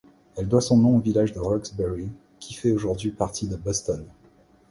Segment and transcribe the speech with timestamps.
[0.35, 2.09] Elle doit son nom au village de Roxbury,
[2.39, 4.03] qui fait aujourd'hui partie de Boston.